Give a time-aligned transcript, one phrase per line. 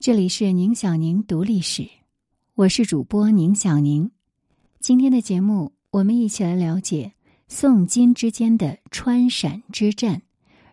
[0.00, 1.90] 这里是宁小宁读历史，
[2.54, 4.12] 我是主播宁小宁。
[4.78, 7.14] 今天的节目，我们一起来了解
[7.48, 10.22] 宋金之间的川陕之战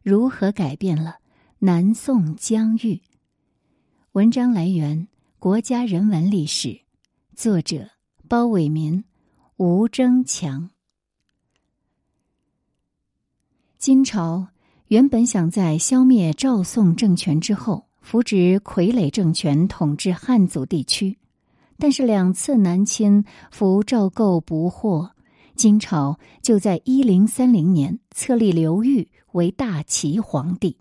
[0.03, 1.15] 如何改变了
[1.57, 3.01] 南宋疆域。
[4.11, 4.99] 文章来源
[5.39, 6.67] 《国家人文历史》，
[7.35, 7.89] 作者
[8.27, 9.03] 包伟民、
[9.57, 10.69] 吴征强。
[13.79, 14.49] 金朝
[14.89, 17.84] 原本想在消灭赵宋政权之后。
[18.05, 21.17] 扶植傀儡政权统治汉族地区，
[21.79, 25.09] 但是两次南侵扶赵构不获，
[25.55, 30.77] 金朝就在一零三零年册立刘裕为大齐皇帝，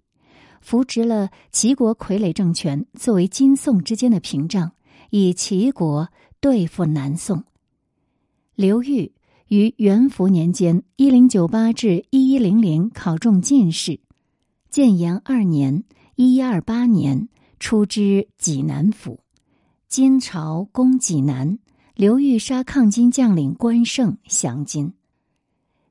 [0.60, 4.72] 扶植了齐国傀儡政权作为金宋之间的屏障，
[5.08, 6.06] 以齐国
[6.40, 7.42] 对付南宋。
[8.54, 9.10] 刘裕
[9.48, 13.98] 于元符年间（一零九八至一一零零）考中进士，
[14.68, 15.84] 建炎二年。
[16.16, 17.28] 一一二八年，
[17.58, 19.18] 出知济南府。
[19.88, 21.58] 金朝攻济南，
[21.96, 24.92] 刘裕杀抗金将领关胜降金。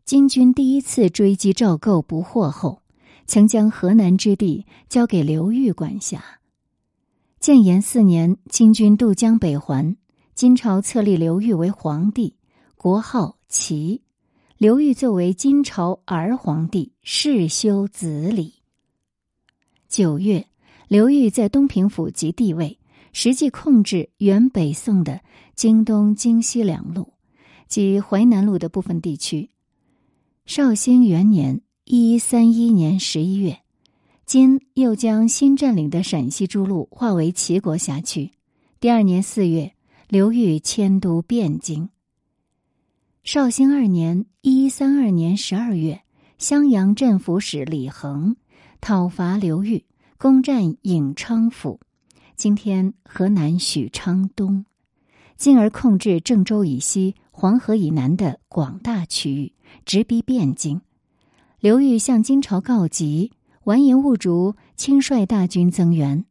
[0.05, 2.81] 金军第一次追击赵构不获后，
[3.25, 6.23] 曾将河南之地交给刘裕管辖。
[7.41, 9.97] 建炎四年，金军渡江北还，
[10.33, 12.37] 金朝册立刘裕为皇帝，
[12.77, 14.01] 国号齐。
[14.57, 18.62] 刘裕作为金朝儿皇帝，世修子礼。
[19.93, 20.47] 九月，
[20.87, 22.79] 刘裕在东平府即帝位，
[23.11, 25.21] 实际控制原北宋的
[25.53, 27.13] 京东、京西两路
[27.67, 29.51] 及淮南路的部分地区。
[30.47, 33.59] 绍兴元年（一一三一年）十一月，
[34.25, 38.31] 金又将新占领的陕西诸路划为齐国辖区。
[38.79, 39.75] 第二年四月，
[40.09, 41.87] 刘裕迁都汴京。
[43.23, 46.01] 绍兴二年（一三二年）十二月，
[46.39, 48.35] 襄阳镇抚使李恒。
[48.83, 49.85] 讨伐刘裕，
[50.17, 51.79] 攻占颍昌府
[52.35, 54.65] （今天河南许昌东），
[55.39, 59.53] 进而控制郑州以西、黄河以南的广大区域，
[59.85, 60.81] 直逼汴京。
[61.61, 63.31] 刘裕向金朝告急，
[63.63, 66.25] 完颜兀竹亲率大军增援。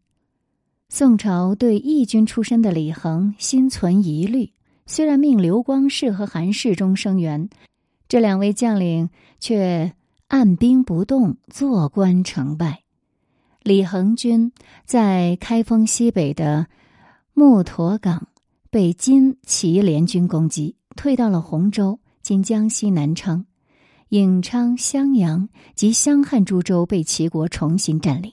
[0.90, 4.52] 宋朝对义军出身的李恒心存疑虑，
[4.84, 7.48] 虽然命刘光世和韩世忠声援，
[8.06, 9.08] 这两位将领
[9.40, 9.94] 却。
[10.32, 12.84] 按兵不动，坐观成败。
[13.62, 14.50] 李恒军
[14.86, 16.68] 在开封西北的
[17.34, 18.28] 木沱港
[18.70, 23.44] 被金齐联军攻击，退到了洪州（今江西南昌）。
[24.08, 28.32] 颍昌、襄阳及襄汉诸州被齐国重新占领。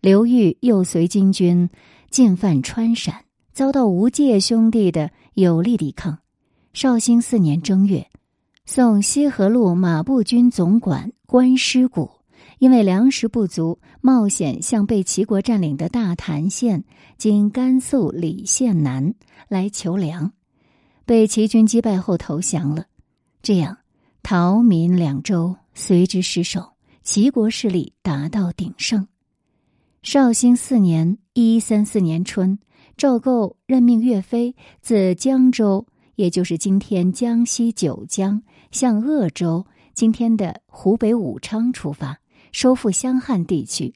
[0.00, 1.70] 刘裕又随金军
[2.10, 6.18] 进犯川陕，遭到吴界兄弟的有力抵抗。
[6.72, 8.08] 绍兴四年正月。
[8.66, 12.10] 宋西河路马步军总管关师古，
[12.58, 16.82] 因为粮食不足，冒险向被齐国占领的大潭县
[17.18, 19.14] （今甘肃礼县南）
[19.48, 20.32] 来求粮，
[21.04, 22.86] 被齐军击败后投降了。
[23.42, 23.76] 这样，
[24.22, 29.06] 逃民两州随之失守，齐国势力达到鼎盛。
[30.02, 32.58] 绍兴四年（一三四年）春，
[32.96, 35.86] 赵构任命岳飞自江州。
[36.16, 38.40] 也就是今天江西九江
[38.74, 39.64] 向鄂州
[39.94, 42.18] （今天的湖北武昌）出发，
[42.50, 43.94] 收复襄汉地区，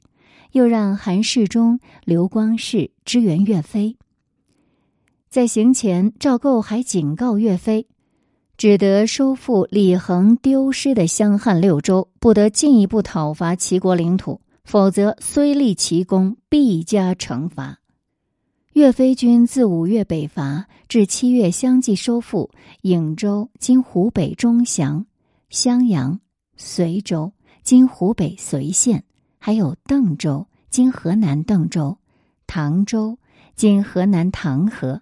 [0.53, 3.97] 又让韩世忠、刘光世支援岳飞。
[5.29, 7.87] 在行前，赵构还警告岳飞，
[8.55, 17.78] 只得收复李恒丢失的襄汉六州，不得进一步讨伐齐国领土，否则虽立奇功，必加惩罚。
[18.73, 22.51] 岳飞军自五月北伐，至七月相继收复
[22.83, 25.07] 颍州（今湖北钟祥）、
[25.49, 26.19] 襄阳、
[26.55, 29.03] 随州（今湖北随县），
[29.39, 31.97] 还有邓州（今河南邓州）、
[32.45, 33.17] 唐州
[33.55, 35.01] （今河南唐河）、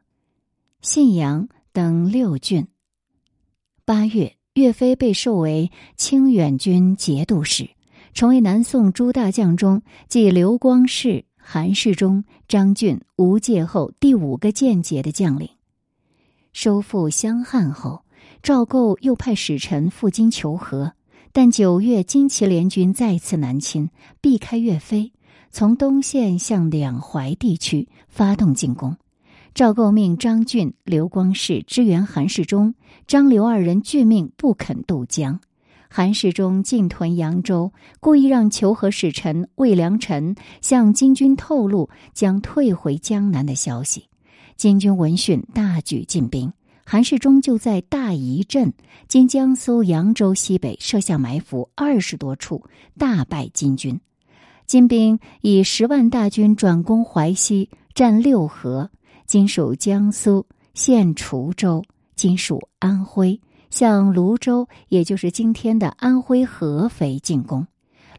[0.82, 2.68] 信阳等六郡。
[3.84, 7.70] 八月，岳飞被授为清远军节度使，
[8.14, 11.26] 成为南宋诸大将中继刘光世。
[11.50, 15.50] 韩世忠、张俊、吴介后第五个间谍的将领，
[16.52, 18.04] 收复襄汉后，
[18.44, 20.92] 赵构又派使臣赴京求和。
[21.32, 23.90] 但九月，金齐联军再次南侵，
[24.20, 25.14] 避开岳飞，
[25.50, 28.98] 从东线向两淮地区发动进攻。
[29.54, 32.76] 赵构命张俊、刘光世支援韩世忠，
[33.08, 35.40] 张刘二人拒命不肯渡江。
[35.90, 44.06] 韩世忠进屯扬州，故意让求和使臣魏良臣向金军透露将退回江南的消息。
[44.56, 46.52] 金军闻讯大举进兵，
[46.86, 48.74] 韩世忠就在大宜镇
[49.08, 52.64] （今江苏扬州西北）设下埋伏二十多处，
[52.98, 54.00] 大败金军。
[54.66, 58.90] 金兵以十万大军转攻淮西，占六合，
[59.26, 61.84] 今属江苏，现滁州，
[62.16, 63.40] 今属安徽，
[63.70, 67.68] 向泸州，也就是今天的安徽合肥进攻。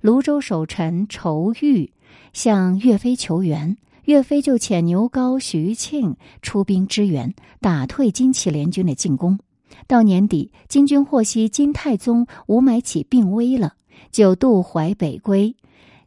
[0.00, 1.92] 泸州守臣仇玉
[2.32, 9.38] 向岳飞求援，岳飞就遣牛皋、徐庆出兵支援，打退金祁联军的进攻。
[9.86, 13.74] 到年底，金军获悉金太宗吴买起病危了，
[14.10, 15.54] 就渡淮北归，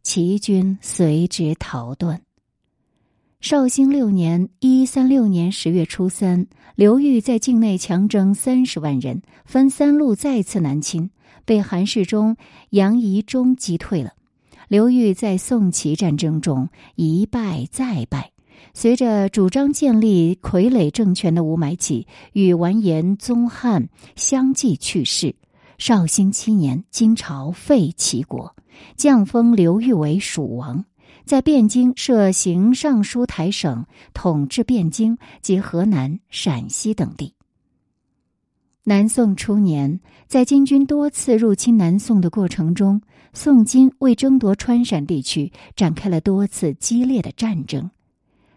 [0.02, 2.20] 齐军随之逃遁。
[3.42, 6.46] 绍兴六年（一三六年）十月初三，
[6.76, 11.10] 刘裕在境内强征三十万人，分三路再次南侵，
[11.44, 12.38] 被韩世忠、
[12.70, 14.12] 杨仪忠击退了。
[14.68, 18.32] 刘裕在宋齐战争中一败再败。
[18.76, 25.34] 随着主张建立傀儡政权的吴买起与完颜宗翰相继去世，
[25.80, 28.56] 绍兴七年，金朝废齐国，
[28.96, 30.86] 降封刘裕为蜀王，
[31.26, 37.34] 在汴京设行尚书台省，统治汴京及河南、陕西等地。
[38.84, 43.02] 南宋初年，在金军多次入侵南宋的过程中，
[43.32, 47.92] 宋金为争夺川陕地区，展开了多次激烈的战争。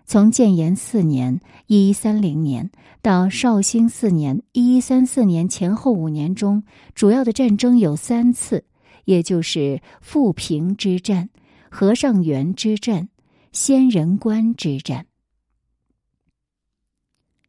[0.06, 2.70] 从建炎四年（一一三零年）
[3.00, 6.62] 到绍兴四年（一一三四年）前后五年中，
[6.94, 8.64] 主要的战争有三次，
[9.04, 11.30] 也就是富平之战、
[11.76, 13.08] 和尚原之战、
[13.50, 15.06] 仙人关之战。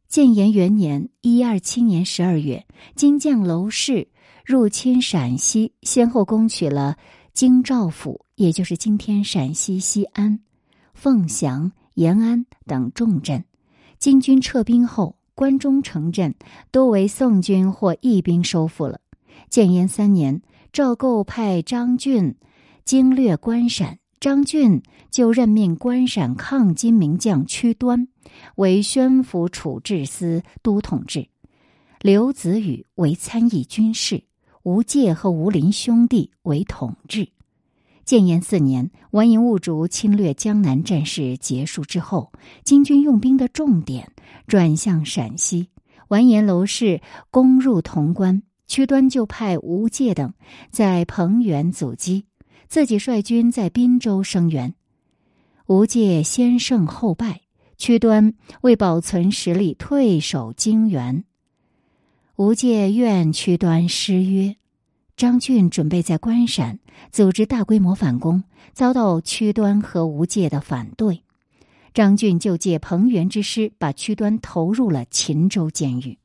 [0.08, 4.08] 建炎元年（一二七年）十二月，金将娄氏
[4.44, 6.96] 入侵陕西，先后攻取了
[7.32, 10.40] 京兆府，也就是今天陕西西安、
[10.92, 11.70] 凤翔。
[11.94, 13.44] 延安等重镇，
[13.98, 16.34] 金军撤兵后，关中城镇
[16.72, 19.00] 多为宋军或义兵收复了。
[19.48, 22.34] 建炎三年，赵构派张俊
[22.84, 28.08] 经略关陕，张俊就任命关陕抗金名将屈端
[28.56, 31.28] 为宣抚处置司都统制，
[32.00, 34.24] 刘子宇为参议军事，
[34.64, 37.28] 吴介和吴林兄弟为统治。
[38.04, 42.32] 建炎四年，完颜兀术侵略江南战事结束之后，
[42.64, 44.10] 金军用兵的重点
[44.48, 45.68] 转向陕西。
[46.08, 47.00] 完颜娄氏
[47.30, 50.34] 攻入潼关，屈端就派吴介等
[50.72, 52.25] 在彭原阻击，
[52.68, 54.74] 自己率军在滨州声援。
[55.66, 57.40] 吴介先胜后败，
[57.76, 61.24] 屈端为保存实力，退守泾原。
[62.36, 64.56] 吴介愿屈端失约。
[65.16, 66.78] 张俊准备在关陕
[67.10, 71.22] 组织大规模反攻，遭到屈端和吴界的反对。
[71.94, 76.18] 张俊就借彭元之师，把屈端投入了秦州监狱。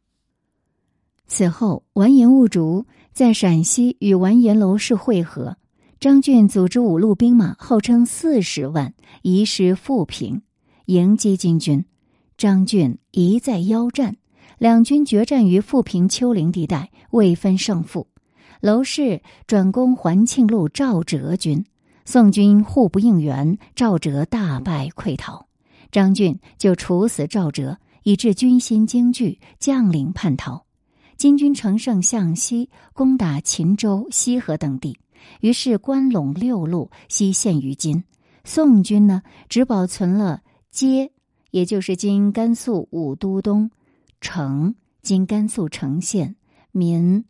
[1.26, 5.56] 此后，完颜兀竹在陕西与完颜娄氏会合，
[6.02, 10.42] 张俊组织五路兵马，号称四十万，移师富平，
[10.86, 11.86] 迎击金军。
[12.40, 14.18] 张俊一再邀战，
[14.58, 18.08] 两军决战于富平丘陵地带，未分胜负。
[18.62, 21.64] 娄氏转攻环庆路赵哲军，
[22.04, 25.46] 宋军互不应援，赵哲大败溃逃。
[25.92, 30.66] 张俊就处死赵哲，以致军心惊惧，将领叛逃。
[31.16, 34.98] 金军乘胜向西攻打秦州、西河等地，
[35.40, 38.04] 于是关陇六路西陷于金。
[38.44, 40.42] 宋军呢，只保存了
[40.72, 41.12] 街，
[41.52, 43.70] 也就是今甘肃武都东
[44.20, 46.36] 城，今甘肃城县
[46.72, 47.24] 民。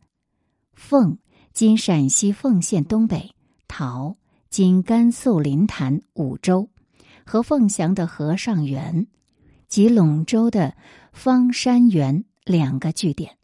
[0.74, 1.18] 凤，
[1.54, 3.36] 今陕西凤县东北；
[3.68, 4.16] 陶，
[4.50, 6.70] 今甘肃临潭五州；
[7.26, 9.06] 和凤翔的和尚原，
[9.68, 10.76] 及陇州的
[11.12, 13.38] 方山原两个据点。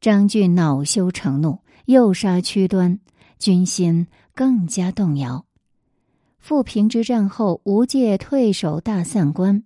[0.00, 3.00] 张俊恼羞成怒，又杀屈端，
[3.38, 5.44] 军心更加动摇。
[6.38, 9.62] 富平之战后，吴介退守大散关，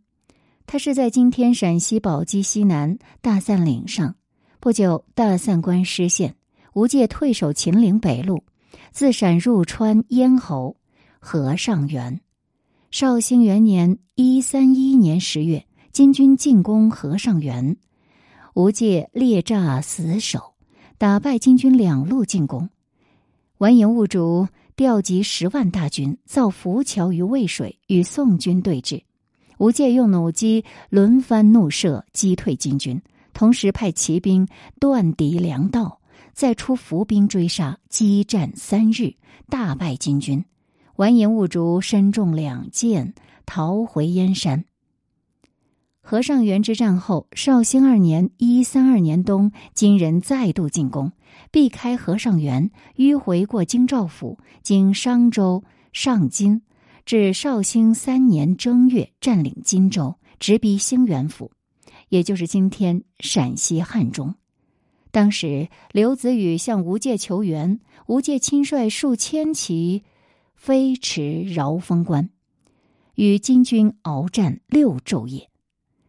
[0.67, 4.15] 他是在今天陕西宝鸡西南大散岭上。
[4.61, 6.37] 不久，大散关失陷。
[6.75, 8.45] 吴介退守秦岭北路，
[8.93, 10.77] 自陕入川咽喉，
[11.19, 12.21] 和尚原。
[12.91, 17.77] 绍兴元年（一三一一年）十月，金军进攻和尚原，
[18.55, 20.55] 吴介列栅死守，
[20.99, 22.69] 打败金军两路进攻。
[23.59, 24.47] 完颜兀竹
[24.77, 29.03] 调集十万大军，造浮桥于渭水，与宋军对峙。
[29.59, 33.03] 吴介用弩机轮番怒射，击退金军，
[33.35, 34.47] 同时派骑兵
[34.79, 36.01] 断敌粮道。
[36.33, 39.13] 再出伏兵追杀，激战三日，
[39.49, 40.45] 大败金军。
[40.95, 43.13] 完颜兀竹身中两箭，
[43.45, 44.65] 逃回燕山。
[46.11, 51.13] 和尚原之战后，绍兴二年（一三二年）冬，金人再度进攻，
[51.51, 55.63] 避开和尚原，迂回过京兆府，经商州、
[55.93, 56.63] 上金，
[57.05, 61.53] 至绍兴三年正月，占领荆州，直逼兴元府，
[62.09, 64.35] 也就是今天陕西汉中。
[65.11, 70.05] 当时刘子宇向吴介求援，吴介亲率数千骑
[70.57, 72.31] 飞驰饶峰关，
[73.17, 75.51] 与金军鏖战六昼夜。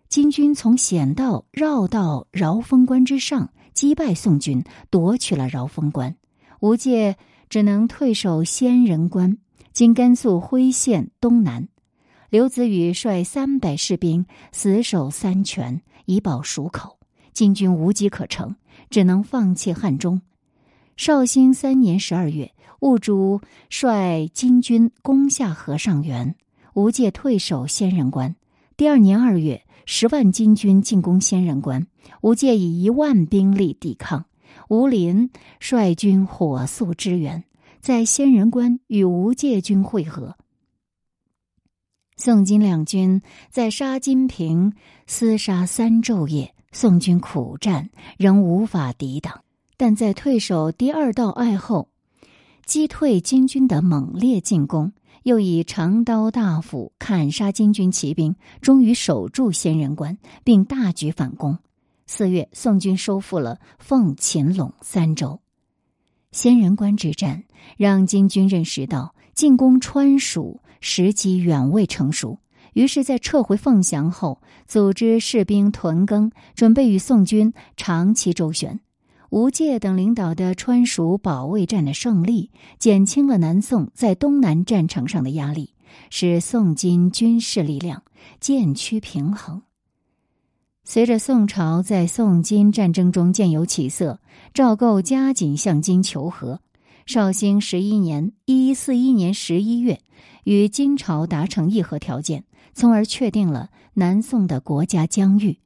[0.09, 6.15] 金军从险道绕到饶峰关之上，击败宋军，夺取了饶峰关。
[6.61, 7.15] 吴介
[7.47, 9.37] 只能退守仙人关，
[9.71, 11.67] 今甘肃徽县东南。
[12.31, 16.97] 刘子宇率三百士兵死守三泉，以保蜀口。
[17.31, 18.55] 金军无机可乘。
[18.89, 20.21] 只能放弃汉中。
[20.97, 26.35] 绍兴三年十二月，兀主率金军攻下和尚原，
[26.73, 28.35] 吴介退守仙人关。
[28.75, 31.87] 第二年二月，十万金军进攻仙人关，
[32.21, 34.23] 吴介以一万兵力抵抗。
[34.67, 37.43] 吴林率军火速支援，
[37.81, 40.37] 在仙人关与吴介军会合。
[42.17, 44.73] 宋金两军在沙金坪
[45.07, 46.53] 厮杀三昼夜。
[46.71, 49.43] 宋军苦战，仍无法抵挡，
[49.75, 51.89] 但在退守第二道隘后，
[52.63, 54.93] 击退金军的猛烈进攻，
[55.23, 61.57] 又以长刀大斧砍杀金军骑兵，终于守住仙人关，并大举反攻。
[62.05, 65.39] 四月，宋军收复了凤、秦、陇三州。
[66.31, 67.43] 仙人关之战
[67.77, 72.39] 让金军认识到进攻川蜀时机远未成熟。
[72.73, 78.79] 于是，在撤回凤翔后，组织士兵屯耕，准备与宋军长期周旋。
[79.29, 85.73] 吴介等领导的川蜀保卫战的胜利，减轻了南宋在东南战场上的压力，
[86.09, 88.01] 使宋金军事力量
[88.39, 89.61] 渐趋平衡。
[90.83, 94.19] 随着宋朝在宋金战争中渐有起色，
[94.53, 96.59] 赵构加紧向金求和。
[97.05, 99.99] 绍兴十一年（一一四一年）十一月，
[100.43, 102.45] 与金朝达成议和条件。
[102.73, 105.57] 从而确定了南宋的国家疆域。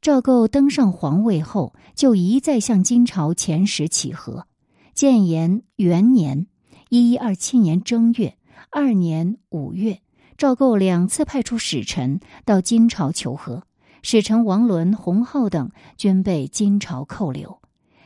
[0.00, 4.46] 赵构登上皇位后，就一再向金朝遣使乞和。
[4.94, 6.46] 建炎元年
[6.88, 8.38] （一一二七年）正月、
[8.70, 10.00] 二年五月，
[10.38, 13.64] 赵构两次派出使臣到金朝求和，
[14.00, 17.60] 使臣王伦、洪浩等均被金朝扣留。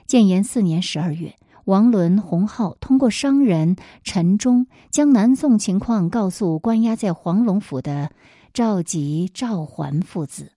[0.05, 1.37] 建炎四年十二月。
[1.67, 8.11] 王伦、洪浩通过商人陈忠，将南宋情况告诉关押在黄龙府的
[8.53, 10.54] 赵佶、赵桓父子。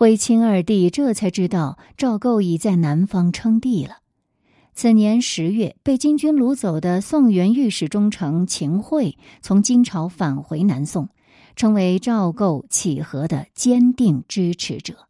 [0.00, 3.98] 徽钦二帝这才知道赵构已在南方称帝了。
[4.72, 11.10] 次年十月，被金军掳走的宋元御史中丞秦桧从金朝返回南宋，
[11.54, 15.06] 成为赵构乞和的坚定支持者。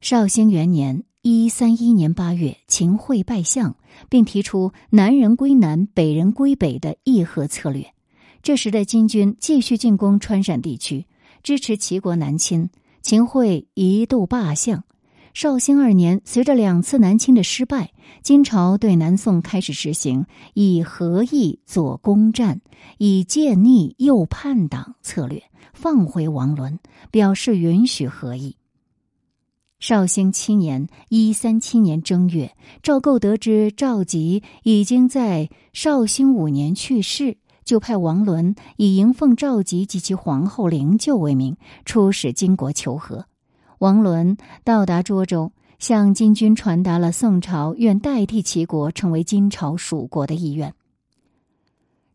[0.00, 1.04] 绍兴元年。
[1.22, 3.76] 一三一年八月，秦桧拜相，
[4.08, 7.92] 并提出“南人归南，北人归北”的议和策略。
[8.42, 11.06] 这时的金军继续进攻川陕地区，
[11.42, 12.70] 支持齐国南侵。
[13.02, 14.84] 秦桧一度罢相。
[15.34, 17.92] 绍兴二年，随着两次南侵的失败，
[18.22, 22.60] 金朝对南宋开始实行以和议左攻战，
[22.98, 26.80] 以借逆右叛党策略，放回王伦，
[27.12, 28.56] 表示允许和议。
[29.78, 37.36] 绍兴七年（一三七年）正月，赵构得知赵佶已经在绍兴五年去世，
[37.68, 43.26] 就派王伦以迎奉赵佶及其皇后灵柩为名，出使金国求和。
[43.76, 50.72] 王伦到达涿州，向金军传达了宋朝愿代替齐国成为金朝属国的意愿。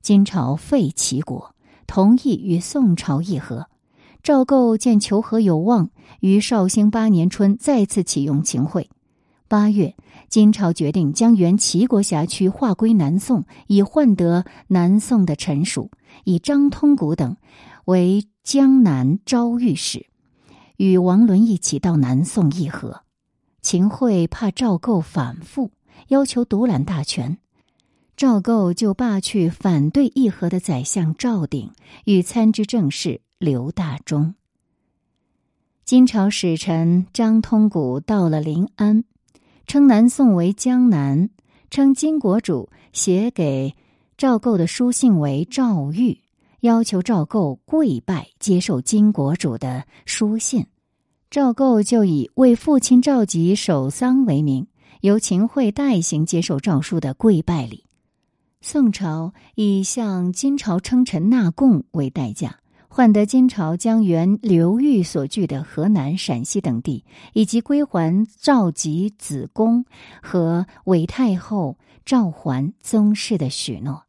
[0.02, 1.54] 金朝废齐国，
[1.86, 3.68] 同意与宋朝议和。
[4.24, 8.90] 赵构见求和有望，于绍兴八年春再次启用秦桧。
[9.54, 9.96] 八月，
[10.30, 15.92] 金朝决定将原齐国辖区划归南宋，以换得南宋的臣属，
[16.24, 17.38] 以张通古等
[17.86, 20.08] 为江南招御史，
[20.78, 23.04] 与王伦一起到南宋议和。
[23.62, 25.70] 秦桧怕赵构反复，
[26.08, 27.38] 要求独揽大权，
[28.18, 31.70] 赵构就罢去反对议和的宰相赵鼎
[32.06, 33.22] 与参知政事。
[33.38, 34.34] 刘大中，
[35.86, 39.04] 金朝使臣张通古到了临安，
[39.66, 41.30] 称南宋为江南，
[41.70, 43.76] 称金国主写给
[44.18, 46.20] 赵构的书信为赵玉，
[46.60, 50.68] 要求赵构跪拜接受金国主的书信。
[51.32, 54.68] 赵构就以为父亲赵佶守丧为名，
[55.02, 57.86] 由秦桧代行接受诏书的跪拜礼。
[58.62, 62.60] 宋朝以向金朝称臣纳贡为代价。
[62.96, 69.84] 换得金朝将原刘裕所据的河南、陕西等地，以及归还赵吉子宫
[70.22, 74.04] 和韦太后赵桓宗室的许诺。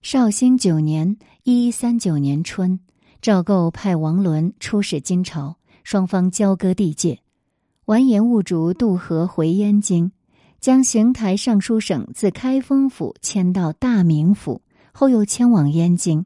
[0.00, 2.80] 绍兴九年（一三九年）春，
[3.20, 7.18] 赵构派王伦出使金朝，双方交割地界。
[7.84, 10.10] 完颜兀竹渡河回燕京，
[10.58, 16.24] 将邢台尚书省自开封府迁到大名府，后又迁往燕京。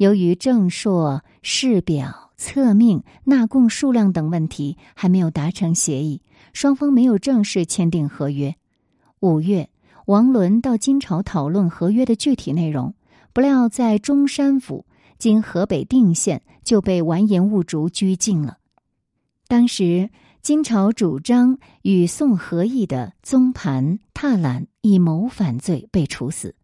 [0.00, 6.22] 由于正朔、事表、册命、纳贡数量等问题还没有达成协议，
[6.54, 8.56] 双方没有正式签订合约。
[9.20, 9.68] 五月，
[10.06, 12.94] 王伦到金朝讨论合约的具体内容，
[13.34, 14.86] 不料在中山府。
[15.18, 18.56] 经河北定县就被完颜兀竹拘禁了。
[19.48, 20.08] 当时
[20.40, 26.54] 金朝主张与宋和议的宗盘、踏懒以谋反罪被处死。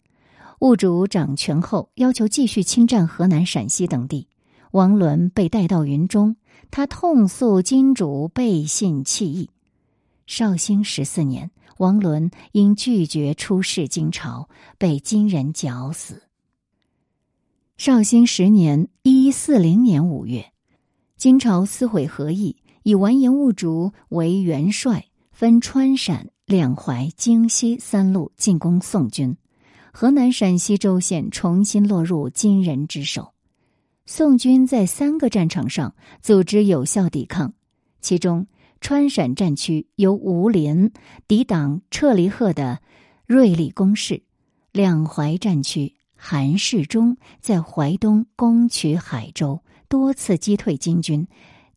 [0.60, 4.28] 物主掌权后，要求继续侵占河南、陕西等地。
[4.72, 6.36] 王伦被带到云中，
[6.70, 9.50] 他痛诉金主背信弃义。
[10.26, 14.48] 绍兴十四年，王伦因拒绝出仕金朝，
[14.78, 16.22] 被金人绞死。
[17.76, 20.52] 绍兴十年（一一四零年）五月，
[21.16, 29.36] 金朝撕毁和议，以完颜兀竹为元帅，分川陕两淮京西三路进攻宋军，
[29.98, 33.32] 河南、陕西州县重新落入金人之手。
[34.04, 37.54] 宋军在三个战场上组织有效抵抗，
[38.02, 38.46] 其中
[38.82, 40.92] 川陕战区由吴林
[41.26, 42.82] 抵挡撤离贺的
[43.24, 44.22] 锐利攻势，
[44.70, 45.94] 两淮战区。
[46.14, 51.26] 韩世忠在淮东攻取海州，多次击退金军，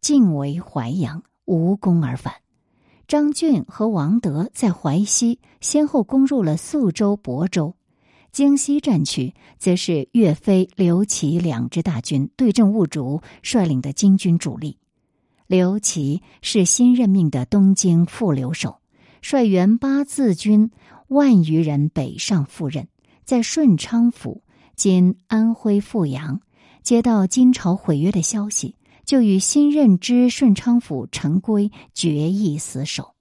[0.02, 2.34] 进围淮阳，无功而返。
[3.08, 7.76] 张俊和王德在淮西先后攻入了宿州、亳州。
[8.32, 14.78] 京西战区则是岳飞、刘琦两支大军对阵兀竹率领的金军主力。
[15.48, 18.80] 刘琦是新任命的东京副留守，
[19.22, 20.70] 率原八字军
[21.08, 22.88] 万余人北上赴任。
[23.26, 24.44] 在顺昌府
[24.76, 26.42] （今安徽阜阳）
[26.84, 33.16] 接到金朝毁约的消息，就与新任之顺昌府陈规决议死守。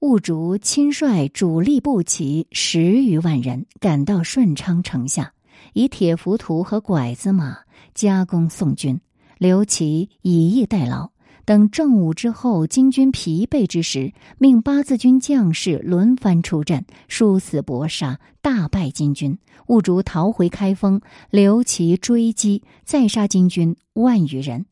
[0.00, 5.32] 兀竹亲率主力步骑十余万人赶到顺昌城下，
[5.72, 7.58] 以铁浮屠和拐子马
[7.94, 9.00] 加攻宋军，
[9.38, 11.10] 刘琦以逸待劳。
[11.44, 19.36] 等正午之后，金军疲惫之时，命八字军将士轮番出战，殊死搏杀，大败金军。
[19.66, 24.64] 兀竹逃回开封，刘琦追击，再杀金军万余人。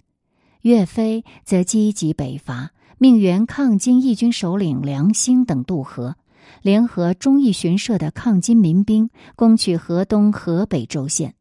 [0.62, 6.16] 岳飞则积极北伐，命原抗金义军首领梁兴等渡河，
[6.62, 11.34] 联合忠义巡社的抗金民兵，攻取河东、河北州县。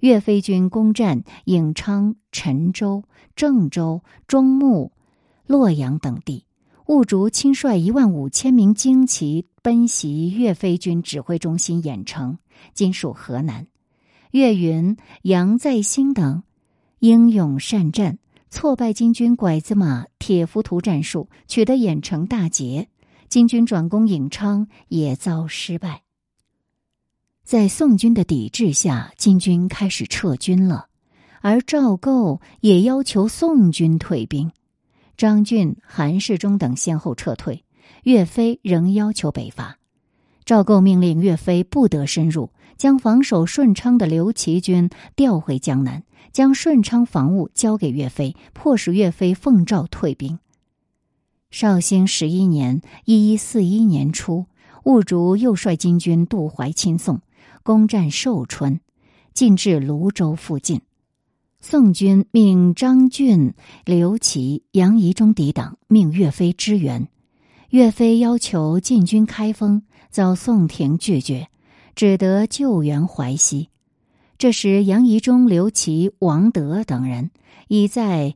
[0.00, 3.04] 岳飞军攻占颍昌、陈州、
[3.36, 4.90] 郑州、中牟、
[5.46, 6.46] 洛阳等地。
[6.86, 12.38] 兀竹亲率一万五千名精骑奔袭岳飞军指挥中心郾城，
[12.72, 13.66] 今属河南。
[14.30, 16.42] 岳云、杨再兴等
[17.00, 18.18] 英勇善战，
[18.52, 22.86] 挫败金军拐子马、铁浮屠战术，取得郾城大捷。
[23.26, 26.02] 金军转攻颍昌，也遭失败。
[27.42, 30.88] 在宋军的抵制下，金军开始撤军了，
[31.40, 34.52] 而赵构也要求宋军退兵。
[35.16, 37.64] 张俊、韩世忠等先后撤退，
[38.02, 39.78] 岳飞仍要求北伐。
[40.44, 46.02] 赵构命令岳飞不得深入，将防守顺昌的刘琦军调回江南，
[46.32, 50.38] 将顺昌防务交给岳飞，迫使岳飞奉诏退兵。
[51.50, 54.46] 绍兴十一年（一一四一年）初，
[54.84, 57.20] 兀竹又率金军渡淮亲宋。
[57.64, 58.80] 攻占寿春，
[59.34, 60.80] 进至泸州附近。
[61.60, 67.06] 宋军命张俊、刘琦、杨仪中抵挡，命岳飞支援。
[67.70, 71.48] 岳飞要求进军开封，遭宋廷拒绝，
[71.96, 73.70] 只得救援淮西。
[74.36, 77.30] 这时，杨仪中、刘琦、王德等人
[77.68, 78.34] 已在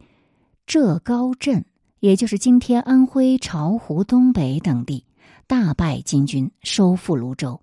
[0.66, 1.66] 浙高镇，
[2.00, 5.04] 也就是今天安徽巢湖东北等地，
[5.46, 7.60] 大败金军，收复泸州。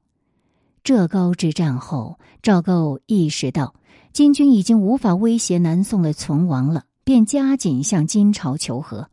[0.84, 3.74] 浙高之战后，赵构意识到
[4.12, 9.10] 金军已经无法威胁南宋的存亡了，便加紧向金朝求和。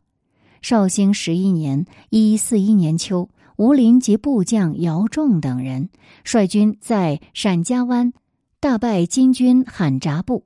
[0.61, 5.89] 绍兴十一年（一一四一年）秋，吴林及部将姚仲等人
[6.23, 8.13] 率军在陕家湾
[8.59, 10.45] 大败金军罕札部。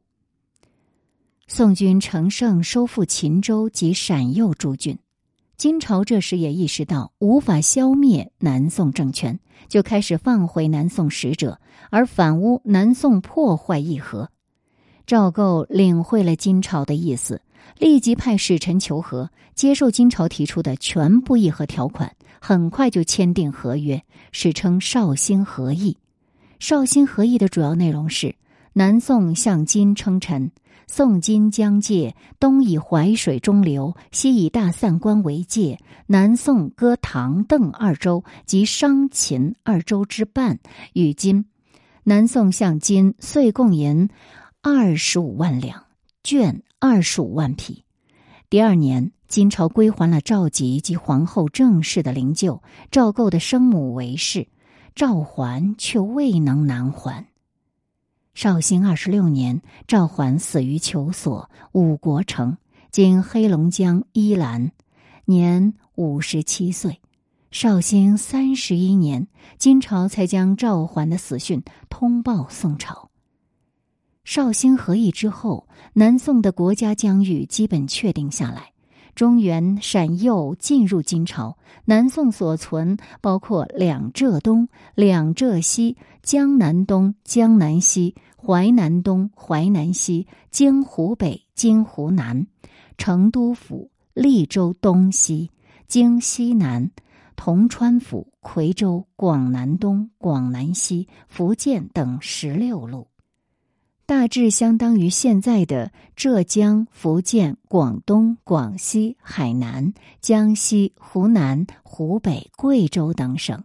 [1.48, 4.98] 宋军乘胜收复秦州及陕右诸郡。
[5.58, 9.40] 金朝这时也意识到无法消灭南宋政权，
[9.70, 14.30] 就开始放回南宋使者，而反诬南宋破坏议和。
[15.08, 17.42] 赵构领会了金朝的意思，
[17.80, 22.14] 立即派使臣求和，接受金朝提出的全部议和条款，
[22.48, 25.98] 很快就签订合约，史称绍兴和议。
[26.60, 28.36] 绍兴和议的主要内容是：
[28.74, 30.52] 南宋向金称臣，
[30.86, 40.60] 宋金疆界，东以淮水中流，西以大散关为界，南宋割唐邓二州及商秦二州之半
[40.94, 41.46] 与金。
[42.04, 44.08] 南宋向金岁贡银
[44.62, 45.86] 二十五万两，
[46.24, 47.84] 绢二十五万匹。
[48.52, 52.62] 第二年，金朝归还了赵佶及皇后郑氏的灵柩，
[52.92, 54.48] 赵构的生母韦氏，
[54.94, 57.26] 赵桓却未能南还。
[58.34, 62.58] 绍兴二十六年，赵桓死于求索五国城
[62.92, 64.72] （今黑龙江依兰），
[65.26, 67.02] 年五十七岁。
[67.50, 73.10] 绍兴三十一年，金朝才将赵桓的死讯通报宋朝。
[74.26, 78.75] 绍兴和议之后，南宋的国家疆域基本确定下来。
[79.16, 92.46] 中原陕右进入金朝，南宋所存包括两浙东、两浙西、江南东、江南西、淮南东、淮南西、京湖北、京湖南、
[92.98, 95.50] 成都府、利州东西、
[95.88, 96.92] 京西南、
[97.38, 103.08] 铜川府、夔州、广南东、广南西、福建等十六路。
[104.08, 113.64] 大致相当于现在的浙江、福建、广东、广西、海南、江西、湖南、湖北、贵州等省，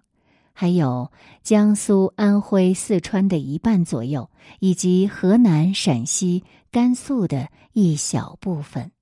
[0.55, 8.93] 还有江苏、安徽、四川的一半左右，以及河南、陕西、甘肃的一小部分。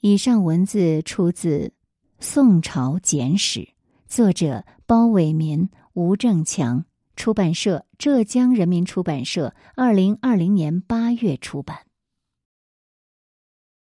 [0.00, 1.68] 以上文字出自
[2.20, 3.60] 《宋朝简史》，
[4.06, 6.84] 作者包伟民、吴正强。
[7.16, 11.78] 出版社：浙江人民出版社，二零二零年八月出版。